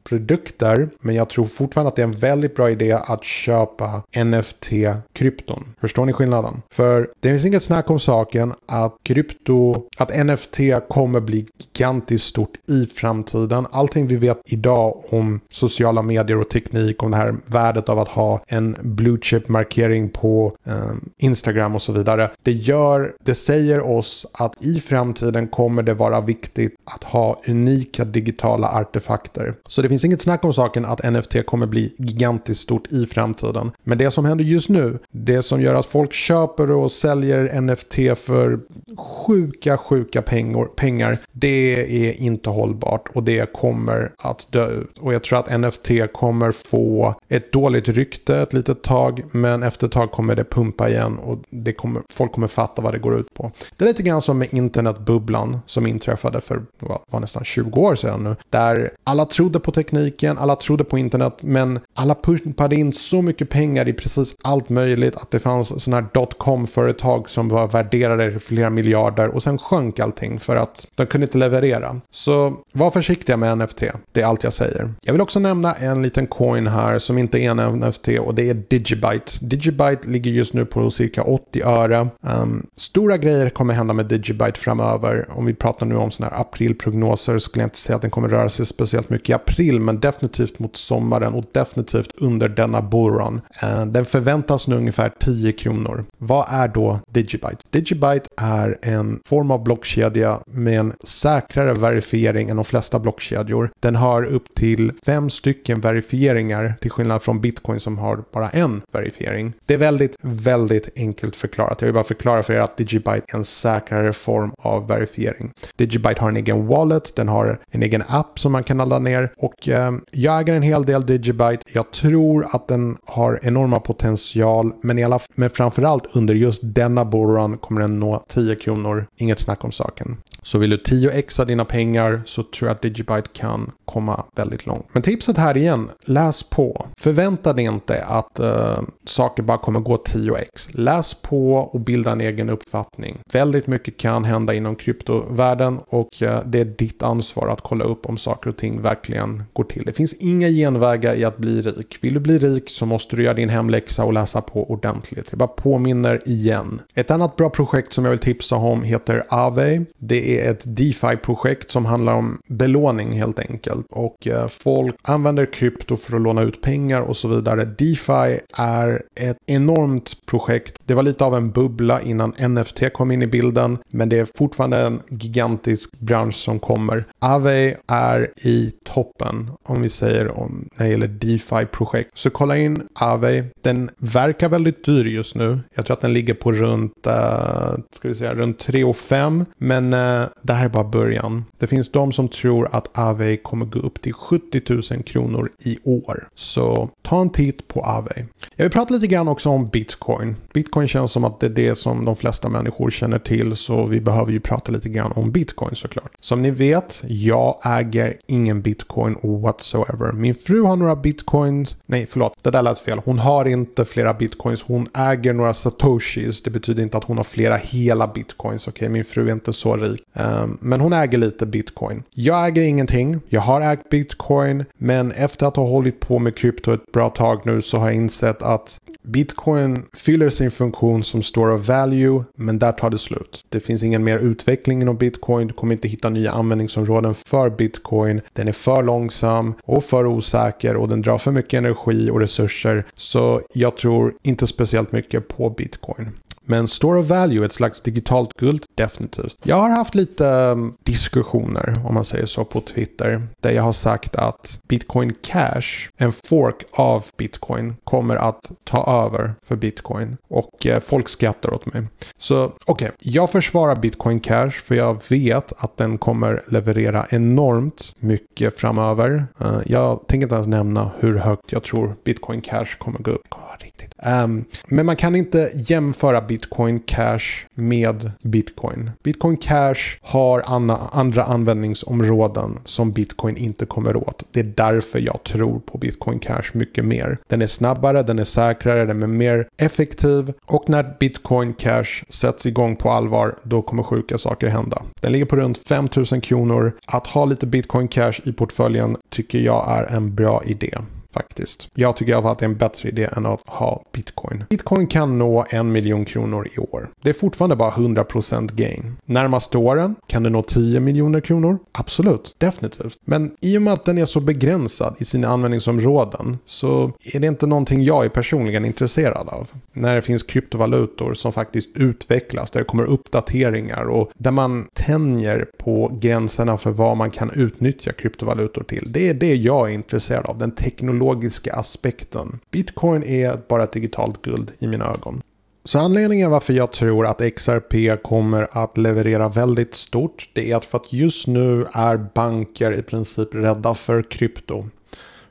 [0.07, 0.89] produkter.
[0.99, 5.63] Men jag tror fortfarande att det är en väldigt bra idé att köpa NFT-krypton.
[5.81, 6.61] Förstår ni skillnaden?
[6.71, 12.57] För det finns inget snack om saken att krypto, att NFT kommer bli gigantiskt stort
[12.69, 13.67] i framtiden.
[13.71, 18.07] Allting vi vet idag om sociala medier och teknik, om det här värdet av att
[18.07, 20.73] ha en blue chip markering på eh,
[21.17, 22.31] Instagram och så vidare.
[22.43, 28.05] Det gör, det säger oss att i framtiden kommer det vara viktigt att ha unika
[28.05, 29.53] digitala artefakter.
[29.67, 33.05] Så det finns finns inget snack om saken att NFT kommer bli gigantiskt stort i
[33.05, 33.71] framtiden.
[33.83, 38.19] Men det som händer just nu, det som gör att folk köper och säljer NFT
[38.25, 38.59] för
[38.97, 44.97] sjuka, sjuka pengar, pengar det är inte hållbart och det kommer att dö ut.
[44.99, 49.87] Och jag tror att NFT kommer få ett dåligt rykte ett litet tag, men efter
[49.87, 53.19] ett tag kommer det pumpa igen och det kommer, folk kommer fatta vad det går
[53.19, 53.51] ut på.
[53.77, 57.95] Det är lite grann som med internetbubblan som inträffade för vad, var nästan 20 år
[57.95, 62.75] sedan nu, där alla trodde på teknik tekniken, alla trodde på internet, men alla pumpade
[62.75, 67.49] in så mycket pengar i precis allt möjligt att det fanns sådana här dotcom-företag som
[67.49, 72.01] var värderade till flera miljarder och sen sjönk allting för att de kunde inte leverera.
[72.11, 74.89] Så var försiktiga med NFT, det är allt jag säger.
[75.01, 78.49] Jag vill också nämna en liten coin här som inte är en NFT och det
[78.49, 79.31] är Digibyte.
[79.41, 82.07] Digibyte ligger just nu på cirka 80 öre.
[82.21, 85.25] Um, stora grejer kommer hända med Digibyte framöver.
[85.29, 88.29] Om vi pratar nu om sådana här aprilprognoser skulle jag inte säga att den kommer
[88.29, 93.41] röra sig speciellt mycket i april men definitivt mot sommaren och definitivt under denna bullrun.
[93.63, 96.05] Eh, den förväntas nu ungefär 10 kronor.
[96.17, 97.57] Vad är då Digibyte?
[97.69, 103.71] Digibyte är en form av blockkedja med en säkrare verifiering än de flesta blockkedjor.
[103.79, 108.81] Den har upp till fem stycken verifieringar till skillnad från bitcoin som har bara en
[108.91, 109.53] verifiering.
[109.65, 111.81] Det är väldigt, väldigt enkelt förklarat.
[111.81, 115.51] Jag vill bara förklara för er att Digibyte är en säkrare form av verifiering.
[115.75, 119.31] Digibyte har en egen wallet, den har en egen app som man kan ladda ner
[119.37, 121.63] och eh, jag äger en hel del Digibyte.
[121.73, 127.05] Jag tror att den har enorma potential, men, i alla, men framförallt under just denna
[127.05, 129.07] bullrun kommer den nå 10 kronor.
[129.17, 130.17] Inget snack om saken.
[130.43, 134.85] Så vill du 10xa dina pengar så tror jag att Digibyte kan komma väldigt långt.
[134.91, 136.85] Men tipset här igen, läs på.
[136.99, 140.69] Förvänta dig inte att eh, saker bara kommer gå 10x.
[140.71, 143.19] Läs på och bilda en egen uppfattning.
[143.33, 148.05] Väldigt mycket kan hända inom kryptovärlden och eh, det är ditt ansvar att kolla upp
[148.05, 149.83] om saker och ting verkligen går till.
[149.85, 151.97] Det finns inga genvägar i att bli rik.
[152.01, 155.27] Vill du bli rik så måste du göra din hemläxa och läsa på ordentligt.
[155.29, 156.81] Jag bara påminner igen.
[156.93, 159.85] Ett annat bra projekt som jag vill tipsa om heter Aave.
[159.97, 163.85] Det är ett DeFi-projekt som handlar om belåning helt enkelt.
[163.89, 167.65] Och eh, folk använder krypto för att låna ut pengar och så vidare.
[167.65, 170.81] DeFi är ett enormt projekt.
[170.85, 173.77] Det var lite av en bubbla innan NFT kom in i bilden.
[173.89, 177.05] Men det är fortfarande en gigantisk bransch som kommer.
[177.19, 182.09] Aave är i toppen om vi säger om när det gäller DeFi-projekt.
[182.13, 183.45] Så kolla in Aave.
[183.61, 185.59] Den verkar väldigt dyr just nu.
[185.75, 189.45] Jag tror att den ligger på runt, uh, ska vi säga, runt 3 och 5.
[189.57, 191.45] Men uh, det här är bara början.
[191.57, 194.61] Det finns de som tror att Aave kommer gå upp till 70
[194.93, 196.27] 000 kronor i år.
[196.35, 198.25] Så ta en titt på Aave.
[198.55, 200.35] Jag vill prata lite grann också om Bitcoin.
[200.53, 203.55] Bitcoin känns som att det är det som de flesta människor känner till.
[203.55, 206.11] Så vi behöver ju prata lite grann om Bitcoin såklart.
[206.19, 210.11] Som ni vet, jag äger ingen Bitcoin whatsoever.
[210.11, 211.75] Min fru har några Bitcoins.
[211.85, 212.33] Nej, förlåt.
[212.41, 213.01] Det där lät fel.
[213.05, 214.61] Hon har inte flera Bitcoins.
[214.61, 216.41] Hon äger några Satoshis.
[216.41, 218.67] Det betyder inte att hon har flera hela Bitcoins.
[218.67, 218.89] Okej, okay?
[218.89, 220.03] min fru är inte så rik.
[220.13, 222.03] Um, men hon äger lite Bitcoin.
[222.13, 223.19] Jag äger ingenting.
[223.29, 224.65] Jag har ägt Bitcoin.
[224.77, 227.95] Men efter att ha hållit på med krypto ett bra tag nu så har jag
[227.95, 233.45] insett att Bitcoin fyller sin funktion som store of value, men där tar det slut.
[233.49, 235.47] Det finns ingen mer utveckling inom Bitcoin.
[235.47, 238.21] Du kommer inte hitta nya användningsområden för Bitcoin.
[238.33, 242.85] Den är för långsam och för osäker och den drar för mycket energi och resurser.
[242.95, 246.09] Så jag tror inte speciellt mycket på Bitcoin.
[246.49, 249.37] Men Store of Value, ett slags digitalt guld, definitivt.
[249.43, 253.21] Jag har haft lite ehm, diskussioner, om man säger så, på Twitter.
[253.41, 259.33] Där jag har sagt att Bitcoin Cash, en fork av Bitcoin, kommer att ta över
[259.43, 260.17] för Bitcoin.
[260.29, 261.83] Och eh, folk skrattar åt mig.
[262.17, 262.91] Så okej, okay.
[262.99, 269.27] jag försvarar Bitcoin Cash för jag vet att den kommer leverera enormt mycket framöver.
[269.41, 273.46] Eh, jag tänker inte ens nämna hur högt jag tror Bitcoin Cash kommer gå upp
[273.63, 273.93] riktigt.
[274.23, 278.91] Um, men man kan inte jämföra Bitcoin Cash med Bitcoin.
[279.03, 284.23] Bitcoin Cash har anna, andra användningsområden som Bitcoin inte kommer åt.
[284.31, 287.17] Det är därför jag tror på Bitcoin Cash mycket mer.
[287.27, 292.45] Den är snabbare, den är säkrare, den är mer effektiv och när Bitcoin Cash sätts
[292.45, 294.81] igång på allvar då kommer sjuka saker hända.
[295.01, 296.71] Den ligger på runt 5000 kronor.
[296.85, 300.77] Att ha lite Bitcoin Cash i portföljen tycker jag är en bra idé
[301.17, 301.69] faktiskt.
[301.73, 304.43] Jag tycker i alla fall att det är en bättre idé än att ha bitcoin.
[304.49, 306.89] Bitcoin kan nå en miljon kronor i år.
[307.01, 308.97] Det är fortfarande bara 100% gain.
[309.05, 311.59] Närmaste åren kan det nå 10 miljoner kronor.
[311.71, 312.97] Absolut, definitivt.
[313.05, 317.27] Men i och med att den är så begränsad i sina användningsområden så är det
[317.27, 319.47] inte någonting jag är personligen intresserad av.
[319.71, 325.47] När det finns kryptovalutor som faktiskt utvecklas, där det kommer uppdateringar och där man tänjer
[325.57, 328.91] på gränserna för vad man kan utnyttja kryptovalutor till.
[328.91, 332.39] Det är det jag är intresserad av, den teknologiska teknologiska aspekten.
[332.51, 335.21] Bitcoin är bara ett digitalt guld i mina ögon.
[335.63, 340.65] Så anledningen varför jag tror att XRP kommer att leverera väldigt stort det är att
[340.65, 344.65] för att just nu är banker i princip rädda för krypto.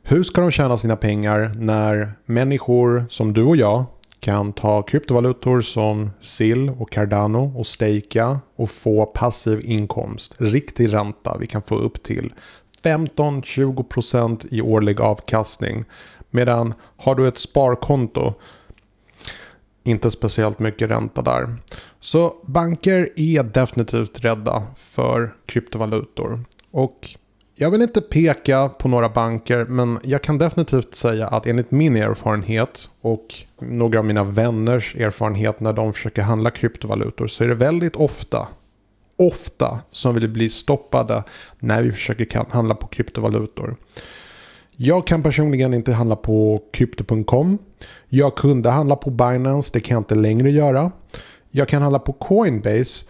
[0.02, 3.84] Hur ska de tjäna sina pengar när människor som du och jag
[4.20, 11.36] kan ta kryptovalutor som SIL och Cardano och stejka och få passiv inkomst, riktig ränta.
[11.40, 12.32] Vi kan få upp till
[12.82, 15.84] 15-20% i årlig avkastning.
[16.30, 18.34] Medan har du ett sparkonto
[19.86, 21.56] inte speciellt mycket ränta där.
[22.00, 26.40] Så banker är definitivt rädda för kryptovalutor.
[26.70, 27.16] Och
[27.54, 31.96] jag vill inte peka på några banker men jag kan definitivt säga att enligt min
[31.96, 37.54] erfarenhet och några av mina vänners erfarenhet när de försöker handla kryptovalutor så är det
[37.54, 38.48] väldigt ofta
[39.16, 41.22] ofta som vill bli stoppade
[41.58, 43.76] när vi försöker handla på kryptovalutor.
[44.76, 47.58] Jag kan personligen inte handla på krypto.com.
[48.08, 50.90] Jag kunde handla på Binance, det kan jag inte längre göra.
[51.50, 53.06] Jag kan handla på Coinbase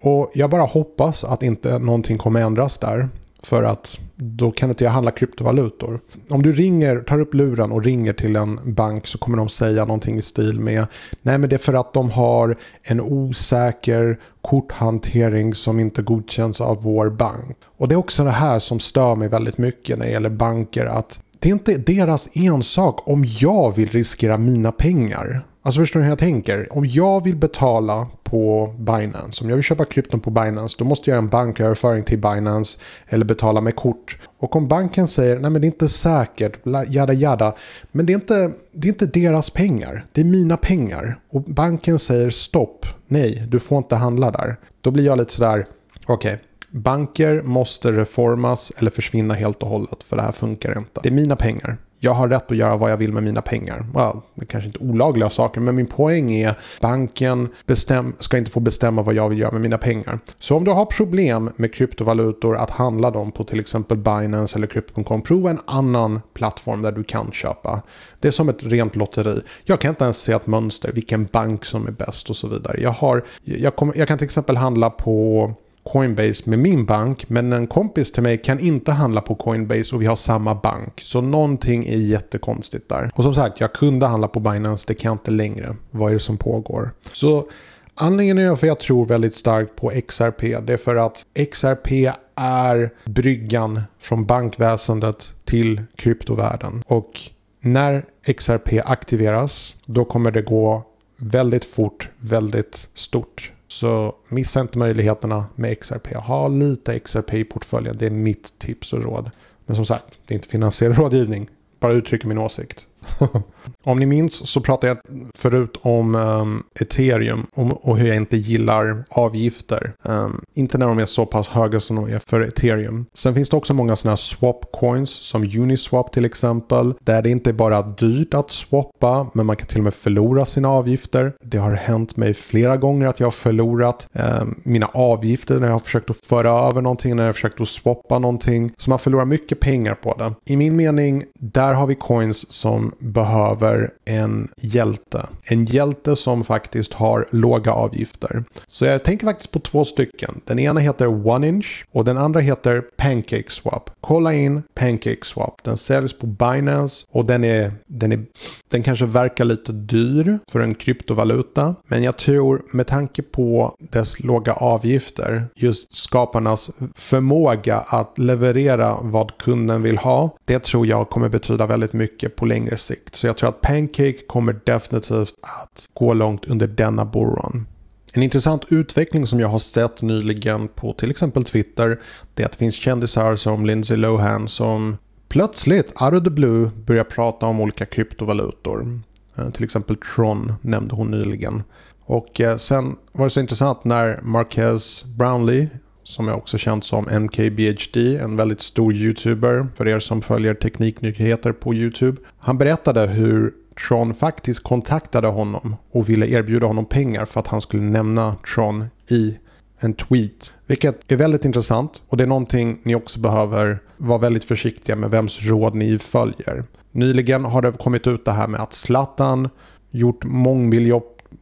[0.00, 3.08] och jag bara hoppas att inte någonting kommer ändras där.
[3.46, 6.00] För att då kan inte jag handla kryptovalutor.
[6.30, 9.84] Om du ringer, tar upp luren och ringer till en bank så kommer de säga
[9.84, 10.86] någonting i stil med
[11.22, 16.82] Nej men det är för att de har en osäker korthantering som inte godkänns av
[16.82, 17.56] vår bank.
[17.64, 20.86] Och det är också det här som stör mig väldigt mycket när det gäller banker
[20.86, 25.46] att det är inte deras ensak om jag vill riskera mina pengar.
[25.64, 26.68] Alltså förstår ni hur jag tänker?
[26.70, 31.10] Om jag vill betala på Binance, om jag vill köpa krypton på Binance, då måste
[31.10, 34.18] jag göra en banköverföring till Binance eller betala med kort.
[34.38, 37.54] Och om banken säger, nej men det är inte säkert, jada jada,
[37.92, 41.18] men det är inte, det är inte deras pengar, det är mina pengar.
[41.30, 44.56] Och banken säger stopp, nej, du får inte handla där.
[44.80, 45.66] Då blir jag lite sådär,
[46.06, 51.00] okej, okay, Banker måste reformas eller försvinna helt och hållet för det här funkar inte.
[51.02, 53.86] Det är mina pengar jag har rätt att göra vad jag vill med mina pengar.
[53.94, 58.60] Well, det kanske inte olagliga saker, men min poäng är banken bestäm, ska inte få
[58.60, 60.18] bestämma vad jag vill göra med mina pengar.
[60.38, 64.66] Så om du har problem med kryptovalutor att handla dem på till exempel Binance eller
[64.66, 67.82] Crypto.com, prova en annan plattform där du kan köpa.
[68.20, 69.40] Det är som ett rent lotteri.
[69.64, 72.80] Jag kan inte ens se ett mönster, vilken bank som är bäst och så vidare.
[72.80, 77.52] Jag, har, jag, kom, jag kan till exempel handla på Coinbase med min bank men
[77.52, 81.00] en kompis till mig kan inte handla på Coinbase och vi har samma bank.
[81.00, 83.10] Så någonting är jättekonstigt där.
[83.14, 85.76] Och som sagt, jag kunde handla på Binance, det kan jag inte längre.
[85.90, 86.90] Vad är det som pågår?
[87.12, 87.48] Så
[87.94, 90.40] anledningen är för jag tror väldigt starkt på XRP.
[90.40, 96.82] Det är för att XRP är bryggan från bankväsendet till kryptovärlden.
[96.86, 97.20] Och
[97.60, 100.82] när XRP aktiveras, då kommer det gå
[101.16, 103.52] väldigt fort, väldigt stort.
[103.72, 106.14] Så missa inte möjligheterna med XRP.
[106.14, 107.96] Ha lite XRP i portföljen.
[107.98, 109.30] Det är mitt tips och råd.
[109.66, 111.48] Men som sagt, det är inte finansiell rådgivning.
[111.80, 112.86] Bara uttrycker min åsikt.
[113.84, 114.98] om ni minns så pratade jag
[115.34, 119.92] förut om um, ethereum och hur jag inte gillar avgifter.
[120.02, 123.06] Um, inte när de är så pass höga som de är för ethereum.
[123.14, 126.94] Sen finns det också många sådana här swap coins som Uniswap till exempel.
[127.00, 130.46] Där det inte är bara dyrt att swappa men man kan till och med förlora
[130.46, 131.32] sina avgifter.
[131.42, 135.74] Det har hänt mig flera gånger att jag har förlorat um, mina avgifter när jag
[135.74, 138.72] har försökt att föra över någonting, när jag har försökt att swappa någonting.
[138.78, 140.52] Så man förlorar mycket pengar på det.
[140.52, 145.26] I min mening, där har vi coins som behöver en hjälte.
[145.42, 148.44] En hjälte som faktiskt har låga avgifter.
[148.68, 150.40] Så jag tänker faktiskt på två stycken.
[150.44, 153.90] Den ena heter OneInch och den andra heter PancakeSwap.
[154.00, 155.64] Kolla in PancakeSwap.
[155.64, 158.24] Den säljs på Binance och den är, den är,
[158.68, 161.74] den kanske verkar lite dyr för en kryptovaluta.
[161.86, 169.38] Men jag tror med tanke på dess låga avgifter, just skaparnas förmåga att leverera vad
[169.38, 170.36] kunden vill ha.
[170.44, 173.16] Det tror jag kommer betyda väldigt mycket på längre sikt.
[173.16, 177.66] Så jag tror att Pancake kommer definitivt att gå långt under denna boron.
[178.14, 182.00] En intressant utveckling som jag har sett nyligen på till exempel Twitter
[182.34, 184.96] det är att det finns kändisar som Lindsay Lohan som
[185.28, 189.00] plötsligt, out of the blue, börjar prata om olika kryptovalutor.
[189.36, 191.62] Eh, till exempel Tron nämnde hon nyligen.
[192.04, 195.68] Och eh, sen var det så intressant när Marquez Brownlee
[196.04, 201.52] som är också känd som MKBHD, en väldigt stor YouTuber för er som följer tekniknyheter
[201.52, 202.20] på YouTube.
[202.38, 203.52] Han berättade hur
[203.88, 208.84] Tron faktiskt kontaktade honom och ville erbjuda honom pengar för att han skulle nämna Tron
[209.10, 209.38] i
[209.78, 210.52] en tweet.
[210.66, 215.10] Vilket är väldigt intressant och det är någonting ni också behöver vara väldigt försiktiga med
[215.10, 216.64] vems råd ni följer.
[216.92, 219.48] Nyligen har det kommit ut det här med att Zlatan
[219.90, 220.24] gjort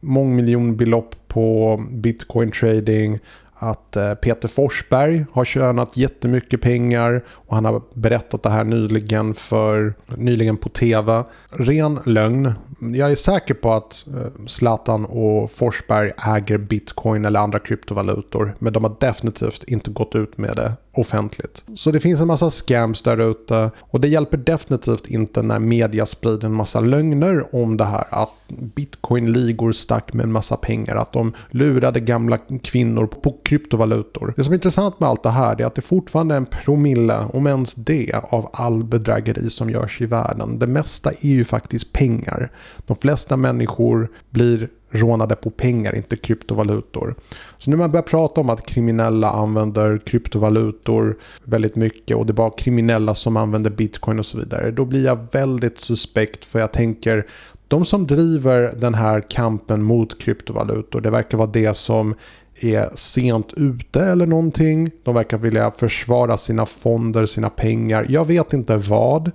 [0.01, 3.19] mångmiljonbelopp på bitcoin trading
[3.61, 9.33] att eh, Peter Forsberg har tjänat jättemycket pengar och han har berättat det här nyligen,
[9.33, 11.23] för, nyligen på tv.
[11.49, 12.53] Ren lögn.
[12.79, 18.55] Jag är säker på att eh, Zlatan och Forsberg äger bitcoin eller andra kryptovalutor.
[18.59, 21.63] Men de har definitivt inte gått ut med det offentligt.
[21.75, 26.05] Så det finns en massa scams där ute och det hjälper definitivt inte när media
[26.05, 31.13] sprider en massa lögner om det här att bitcoin-ligor stack med en massa pengar, att
[31.13, 34.33] de lurade gamla kvinnor på kryptovalutor.
[34.37, 37.25] Det som är intressant med allt det här är att det fortfarande är en promille,
[37.33, 40.59] om ens det, av all bedrägeri som görs i världen.
[40.59, 42.51] Det mesta är ju faktiskt pengar.
[42.85, 47.15] De flesta människor blir rånade på pengar, inte kryptovalutor.
[47.57, 52.35] Så nu man börjar prata om att kriminella använder kryptovalutor väldigt mycket och det är
[52.35, 54.71] bara kriminella som använder bitcoin och så vidare.
[54.71, 57.27] Då blir jag väldigt suspekt för jag tänker
[57.67, 62.15] de som driver den här kampen mot kryptovalutor, det verkar vara det som
[62.61, 64.91] är sent ute eller någonting.
[65.03, 68.05] De verkar vilja försvara sina fonder, sina pengar.
[68.09, 69.31] Jag vet inte vad.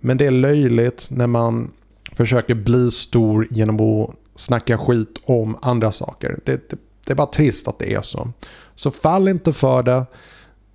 [0.00, 1.70] Men det är löjligt när man
[2.12, 6.38] försöker bli stor genom att snacka skit om andra saker.
[6.44, 8.32] Det, det, det, är bara trist att det är så.
[8.76, 10.06] Så fall inte för det.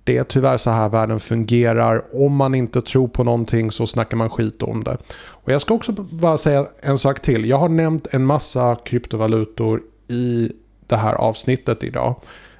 [0.04, 2.04] Det är tyvärr så här världen fungerar.
[2.24, 4.96] Om man inte tror på någonting så snackar man skit om det.
[5.16, 7.44] Och jag ska också bara säga en sak till.
[7.44, 10.52] Jag har nämnt en massa kryptovalutor i
[10.86, 12.16] det här avsnittet idag.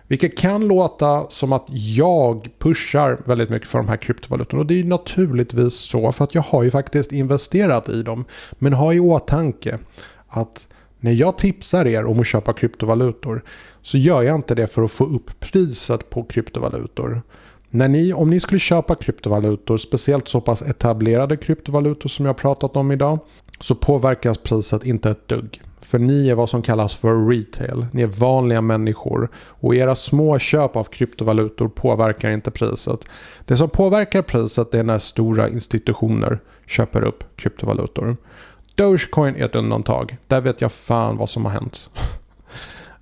[0.09, 4.61] Vilket kan låta som att jag pushar väldigt mycket för de här kryptovalutorna.
[4.61, 8.25] Och det är ju naturligtvis så för att jag har ju faktiskt investerat i dem.
[8.53, 9.79] Men ha i åtanke
[10.29, 10.69] att
[11.05, 13.45] när jag tipsar er om att köpa kryptovalutor
[13.83, 17.23] så gör jag inte det för att få upp priset på kryptovalutor.
[17.71, 22.77] När ni, om ni skulle köpa kryptovalutor, speciellt så pass etablerade kryptovalutor som jag pratat
[22.77, 23.19] om idag,
[23.61, 25.63] så påverkas priset inte ett dugg.
[25.81, 27.87] För ni är vad som kallas för retail.
[27.93, 29.31] Ni är vanliga människor.
[29.37, 33.01] Och era små köp av kryptovalutor påverkar inte priset.
[33.45, 38.17] Det som påverkar priset är när stora institutioner köper upp kryptovalutor.
[38.75, 40.17] Dogecoin är ett undantag.
[40.27, 41.91] Där vet jag fan vad som har hänt.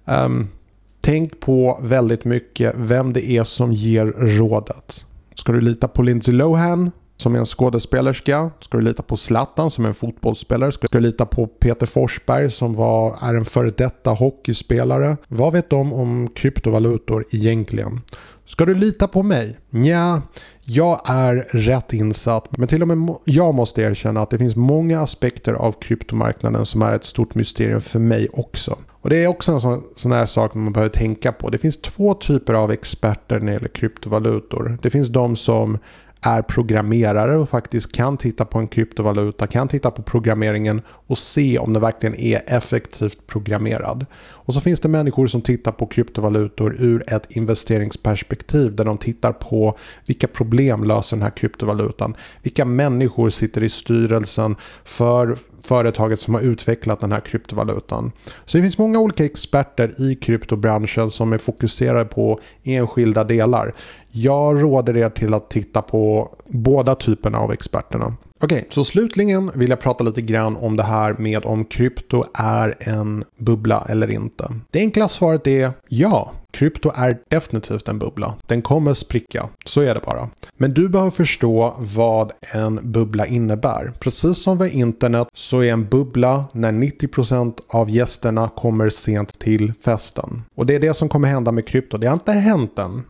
[0.04, 0.48] um,
[1.00, 5.06] tänk på väldigt mycket vem det är som ger rådet.
[5.34, 8.50] Ska du lita på Lindsay Lohan som är en skådespelerska?
[8.60, 10.72] Ska du lita på Zlatan som är en fotbollsspelare?
[10.72, 15.16] Ska du lita på Peter Forsberg som var, är en före detta hockeyspelare?
[15.28, 18.00] Vad vet de om kryptovalutor egentligen?
[18.46, 19.58] Ska du lita på mig?
[19.70, 20.22] Ja,
[20.64, 22.56] jag är rätt insatt.
[22.58, 26.82] Men till och med jag måste erkänna att det finns många aspekter av kryptomarknaden som
[26.82, 28.78] är ett stort mysterium för mig också.
[28.90, 31.50] Och det är också en sån, sån här sak man behöver tänka på.
[31.50, 34.78] Det finns två typer av experter när det gäller kryptovalutor.
[34.82, 35.78] Det finns de som
[36.22, 41.58] är programmerare och faktiskt kan titta på en kryptovaluta, kan titta på programmeringen och se
[41.58, 44.06] om den verkligen är effektivt programmerad.
[44.22, 49.32] Och så finns det människor som tittar på kryptovalutor ur ett investeringsperspektiv där de tittar
[49.32, 52.16] på vilka problem löser den här kryptovalutan.
[52.42, 58.12] Vilka människor sitter i styrelsen för företaget som har utvecklat den här kryptovalutan.
[58.44, 63.74] Så det finns många olika experter i kryptobranschen som är fokuserade på enskilda delar.
[64.10, 68.16] Jag råder er till att titta på båda typerna av experterna.
[68.44, 72.24] Okej, okay, så slutligen vill jag prata lite grann om det här med om krypto
[72.34, 74.54] är en bubbla eller inte.
[74.70, 76.32] Det enkla svaret är ja.
[76.52, 78.34] Krypto är definitivt en bubbla.
[78.46, 79.48] Den kommer spricka.
[79.64, 80.28] Så är det bara.
[80.56, 83.92] Men du behöver förstå vad en bubbla innebär.
[84.00, 89.72] Precis som vid internet så är en bubbla när 90% av gästerna kommer sent till
[89.84, 90.42] festen.
[90.54, 91.98] Och det är det som kommer hända med krypto.
[91.98, 93.02] Det har inte hänt än.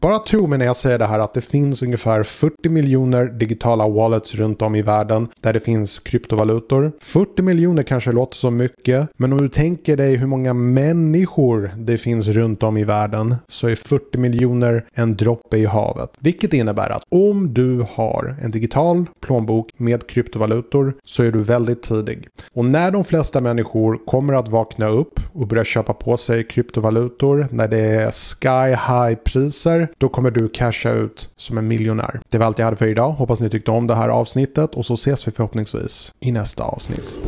[0.00, 3.88] Bara tro mig när jag säger det här att det finns ungefär 40 miljoner digitala
[3.88, 6.92] wallets runt om i världen där det finns kryptovalutor.
[7.00, 11.98] 40 miljoner kanske låter som mycket, men om du tänker dig hur många människor det
[11.98, 16.10] finns runt om i världen så är 40 miljoner en droppe i havet.
[16.18, 21.82] Vilket innebär att om du har en digital plånbok med kryptovalutor så är du väldigt
[21.82, 22.28] tidig.
[22.52, 27.46] Och när de flesta människor kommer att vakna upp och börja köpa på sig kryptovalutor
[27.50, 32.20] när det är sky high priser då kommer du casha ut som en miljonär.
[32.28, 33.12] Det var allt jag hade för idag.
[33.12, 36.62] Hoppas ni tyckte om det här avsnittet avsnittet och så ses vi förhoppningsvis i nästa
[36.64, 37.18] avsnitt.